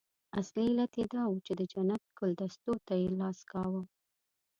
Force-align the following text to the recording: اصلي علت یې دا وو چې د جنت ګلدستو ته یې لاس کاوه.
اصلي 0.39 0.63
علت 0.69 0.91
یې 0.99 1.05
دا 1.13 1.23
وو 1.29 1.37
چې 1.45 1.53
د 1.59 1.61
جنت 1.71 2.03
ګلدستو 2.19 2.73
ته 2.85 2.93
یې 3.01 3.07
لاس 3.19 3.39
کاوه. 3.51 3.81